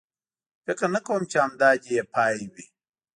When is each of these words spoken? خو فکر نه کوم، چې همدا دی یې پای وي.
خو 0.55 0.59
فکر 0.65 0.85
نه 0.95 0.99
کوم، 1.07 1.21
چې 1.31 1.37
همدا 1.45 1.69
دی 1.81 1.89
یې 1.97 2.03
پای 2.13 2.35
وي. 2.53 2.65